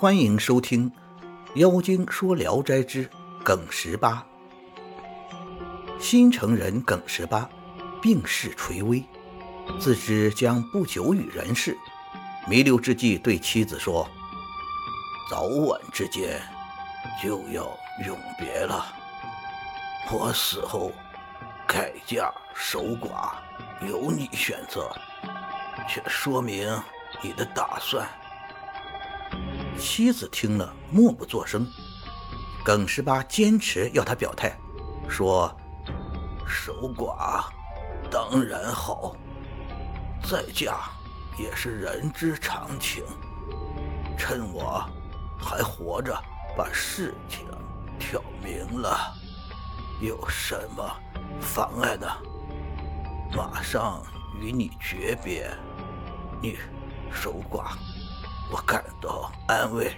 [0.00, 0.90] 欢迎收听
[1.56, 3.06] 《妖精说聊斋之
[3.44, 4.26] 耿十八》。
[6.02, 7.46] 新城人耿十八
[8.00, 9.04] 病势垂危，
[9.78, 11.76] 自知将不久于人世，
[12.48, 14.08] 弥留之际对妻子说
[15.28, 16.40] ：“早晚之间
[17.22, 17.70] 就要
[18.06, 18.86] 永别了。
[20.10, 20.92] 我死后
[21.66, 23.34] 改嫁守寡，
[23.86, 24.90] 由你选择，
[25.86, 26.66] 却说明
[27.20, 28.08] 你的打算。”
[29.80, 31.66] 妻子听了，默不作声。
[32.62, 34.54] 耿十八坚持要他表态，
[35.08, 35.50] 说
[36.46, 37.44] ：“守寡
[38.10, 39.16] 当然好，
[40.22, 40.90] 再嫁
[41.38, 43.02] 也是人之常情。
[44.18, 44.84] 趁我
[45.38, 46.14] 还活着，
[46.54, 47.46] 把事情
[47.98, 49.14] 挑明了，
[50.02, 50.84] 有什么
[51.40, 52.06] 妨碍呢？
[53.34, 54.02] 马上
[54.38, 55.50] 与你诀别，
[56.42, 56.58] 你
[57.10, 57.72] 守寡。”
[58.52, 59.94] 我感到安慰。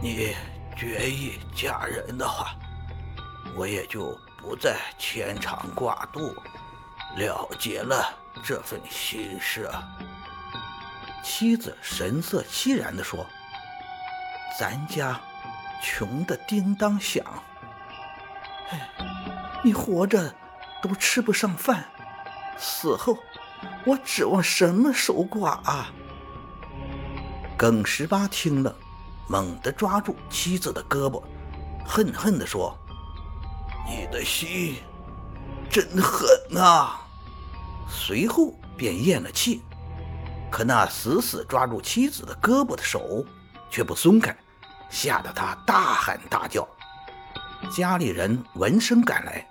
[0.00, 0.34] 你
[0.76, 2.54] 决意嫁人的话，
[3.56, 6.34] 我也就不再牵肠挂肚，
[7.16, 9.70] 了结了这份心事。
[11.22, 13.26] 妻子神色凄然地说
[14.58, 15.18] ：“咱家
[15.82, 17.24] 穷得叮当响，
[18.70, 18.90] 哎，
[19.62, 20.34] 你活着
[20.82, 21.84] 都吃不上饭，
[22.58, 23.16] 死后
[23.86, 25.90] 我指望什么守寡啊？”
[27.56, 28.74] 耿十八听了，
[29.28, 31.22] 猛地抓住妻子的胳膊，
[31.86, 32.76] 恨恨地说
[33.88, 34.76] ：“你的心
[35.70, 36.28] 真狠
[36.60, 37.00] 啊！”
[37.88, 39.62] 随后便咽了气。
[40.50, 43.24] 可那死死抓住妻子的胳膊的手
[43.70, 44.36] 却不松开，
[44.90, 46.66] 吓得他大喊大叫。
[47.70, 49.48] 家里人闻声赶来，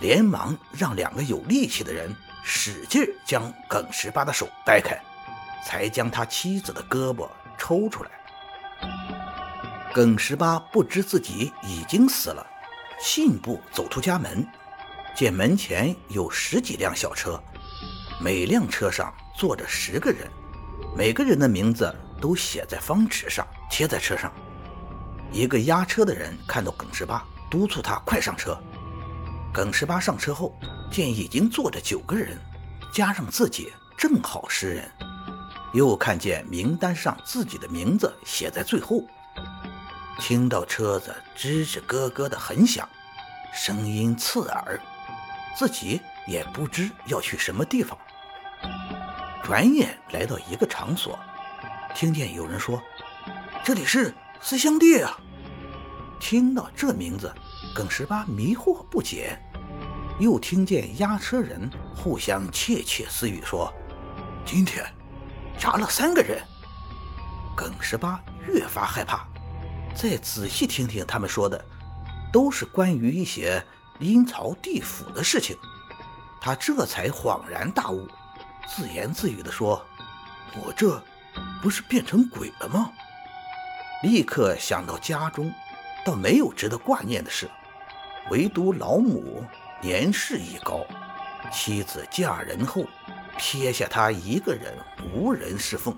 [0.00, 4.98] 连忙让两个有力气的人使劲将耿十八的手掰开，
[5.64, 7.28] 才将他妻子的胳膊。
[7.58, 8.10] 抽出来，
[9.92, 12.46] 耿十八不知自己已经死了，
[13.00, 14.46] 信步走出家门，
[15.14, 17.42] 见门前有十几辆小车，
[18.20, 20.28] 每辆车上坐着十个人，
[20.96, 24.32] 每个人的名字都写在方纸上，贴在车上。
[25.32, 28.58] 一个押车的人看到耿十八，督促他快上车。
[29.52, 30.54] 耿十八上车后，
[30.90, 32.38] 见已经坐着九个人，
[32.92, 34.90] 加上自己，正好十人。
[35.72, 39.02] 又看见名单上自己的名字写在最后，
[40.18, 42.88] 听到车子吱吱咯咯的很响，
[43.52, 44.80] 声音刺耳，
[45.56, 47.98] 自己也不知要去什么地方。
[49.42, 51.18] 转眼来到一个场所，
[51.94, 52.82] 听见有人说
[53.62, 55.18] ：“这里是思乡地啊！”
[56.18, 57.32] 听到这名字，
[57.74, 59.38] 耿十八迷惑不解，
[60.18, 63.72] 又听见押车人互相窃窃私语说
[64.46, 64.84] ：“今天。”
[65.58, 66.40] 杀了三个人，
[67.56, 69.26] 耿十八越发害怕。
[69.94, 71.62] 再仔细听听他们说的，
[72.32, 73.62] 都是关于一些
[73.98, 75.56] 阴曹地府的事情。
[76.40, 78.06] 他这才恍然大悟，
[78.68, 79.84] 自言自语地说
[80.62, 81.02] ：“我这
[81.60, 82.92] 不是变成鬼了吗？”
[84.04, 85.52] 立刻想到家中，
[86.04, 87.50] 倒没有值得挂念的事，
[88.30, 89.44] 唯独老母
[89.82, 90.86] 年事已高，
[91.50, 92.84] 妻子嫁人后。
[93.38, 94.74] 撇下他一个人，
[95.12, 95.96] 无人侍奉。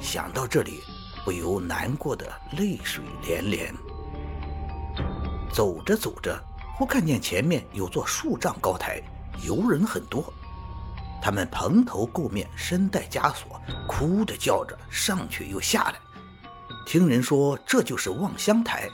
[0.00, 0.80] 想到这里，
[1.24, 3.74] 不由难过的泪水连连。
[5.52, 6.42] 走着走着，
[6.76, 9.02] 忽看见前面有座数丈高台，
[9.42, 10.32] 游人很多。
[11.22, 15.94] 他们蓬头垢面，身带枷锁，哭着叫着上去又下来。
[16.86, 18.88] 听人说这就是望乡台。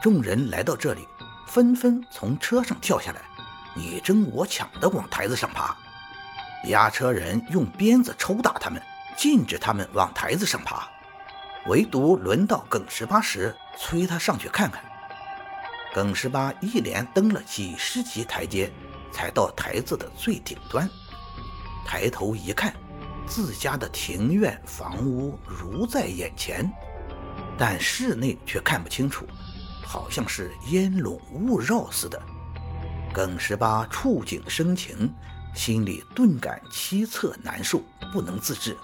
[0.00, 1.08] 众人来到这里，
[1.46, 3.22] 纷纷从车上跳下来，
[3.74, 5.76] 你争我抢的往台子上爬。
[6.66, 8.80] 押车人用鞭子抽打他们，
[9.16, 10.88] 禁止他们往台子上爬。
[11.66, 14.82] 唯独轮到耿十八时，催他上去看看。
[15.94, 18.70] 耿十八一连登了几十级台阶，
[19.12, 20.88] 才到台子的最顶端。
[21.86, 22.74] 抬头一看，
[23.26, 26.70] 自家的庭院房屋如在眼前，
[27.56, 29.26] 但室内却看不清楚，
[29.86, 32.20] 好像是烟笼雾绕似的。
[33.14, 35.14] 耿十八触景生情。
[35.54, 37.80] 心里顿感凄恻难受，
[38.12, 38.76] 不能自制。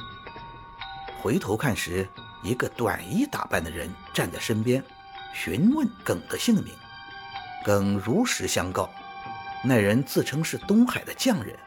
[1.20, 2.08] 回头看时，
[2.44, 4.80] 一个短衣打扮的人站在身边，
[5.34, 6.72] 询问耿的姓名。
[7.64, 8.88] 耿如实相告，
[9.64, 11.58] 那人自称是东海的匠人。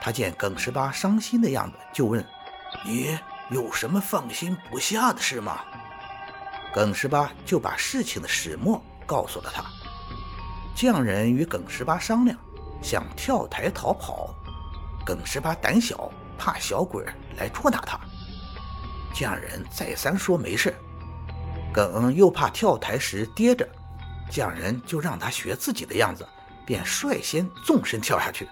[0.00, 2.24] 他见耿十八伤心的样子，就问
[2.86, 3.18] ：“你
[3.50, 5.58] 有什么放心不下的事吗？”
[6.72, 9.64] 耿十八就把事情的始末告诉了他。
[10.76, 12.38] 匠人与耿十八商量。
[12.82, 14.34] 想跳台逃跑，
[15.06, 17.02] 耿十八胆小，怕小鬼
[17.38, 17.98] 来捉拿他。
[19.14, 20.74] 匠人再三说没事，
[21.72, 23.66] 耿又怕跳台时跌着，
[24.30, 26.28] 匠人就让他学自己的样子，
[26.66, 28.46] 便率先纵身跳下去。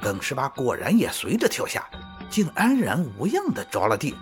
[0.00, 1.84] 耿十八果然也随着跳下，
[2.30, 4.14] 竟安然无恙地着了地。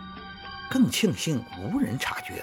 [0.70, 2.42] 更庆幸无人察觉，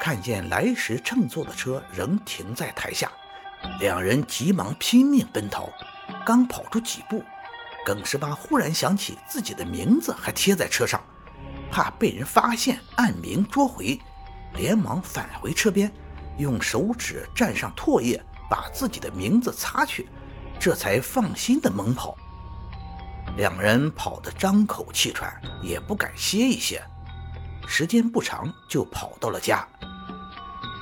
[0.00, 3.10] 看见来时乘坐的车仍停在台下，
[3.80, 5.68] 两人急忙拼命奔逃。
[6.24, 7.24] 刚跑出几步，
[7.84, 11.02] 耿十八忽然想起自己的名字还贴在车上，
[11.70, 14.00] 怕被人发现按名捉回，
[14.54, 15.90] 连忙返回车边，
[16.38, 20.08] 用手指蘸上唾液把自己的名字擦去，
[20.60, 22.16] 这才放心的猛跑。
[23.36, 25.32] 两人跑得张口气喘，
[25.62, 26.82] 也不敢歇一歇。
[27.66, 29.66] 时间不长，就跑到了家。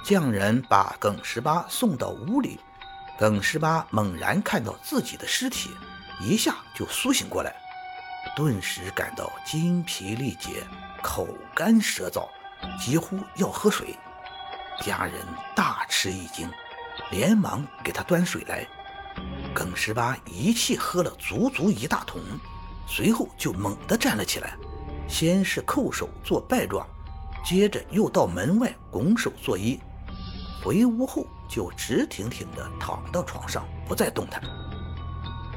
[0.04, 2.58] 匠人把耿十八送到屋里，
[3.20, 5.68] 耿十八猛然看到自己的尸体，
[6.22, 7.54] 一下就苏醒过来，
[8.34, 10.66] 顿时感到精疲力竭，
[11.02, 12.26] 口干舌燥，
[12.82, 13.94] 几乎要喝水。
[14.80, 15.16] 家人
[15.54, 16.50] 大吃一惊，
[17.10, 18.66] 连忙给他端水来。
[19.52, 22.22] 耿十八一气喝了足足一大桶，
[22.86, 24.56] 随后就猛地站了起来。
[25.06, 26.86] 先是叩首做拜状，
[27.44, 29.78] 接着又到门外拱手作揖。
[30.62, 34.42] 回屋后就直挺挺地躺到床上，不再动弹。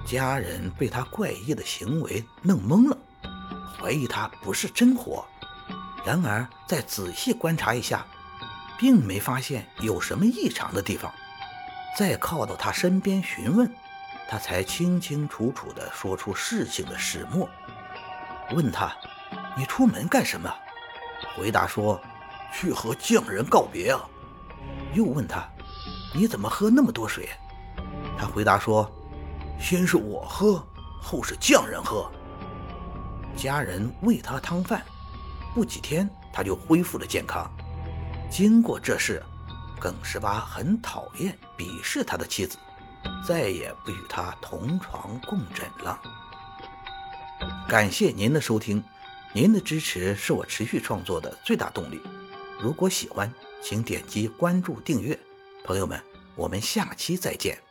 [0.06, 2.98] 家人被他怪异的行为弄懵了，
[3.78, 5.26] 怀疑他不是真活。
[6.06, 8.06] 然而再仔细观察一下，
[8.78, 11.12] 并没发现有什么异常的地方。
[11.98, 13.74] 再靠到他身边询问，
[14.30, 17.50] 他才清清楚楚地说出事情的始末。
[18.52, 18.96] 问他。
[19.56, 20.52] 你出门干什么？
[21.36, 22.02] 回答说
[22.52, 24.02] ：“去和匠人告别啊。”
[24.94, 25.48] 又问他
[26.14, 27.30] ：“你怎么喝那么多水？”
[28.18, 28.90] 他回答说
[29.60, 30.66] ：“先是我喝，
[31.02, 32.10] 后是匠人喝。”
[33.36, 34.84] 家人喂他汤饭，
[35.56, 37.52] 不几天他就恢复了健康。
[38.30, 39.22] 经过这事，
[39.80, 42.58] 耿十八很讨厌、鄙视他的妻子，
[43.28, 46.00] 再也不与他同床共枕了。
[47.68, 48.84] 感谢您的收听。
[49.36, 52.00] 您的支持是我持续创作的最大动力。
[52.64, 53.30] 如果喜欢，
[53.62, 55.20] 请点击关注订阅。
[55.66, 56.02] 朋友们，
[56.34, 57.63] 我们下期再见。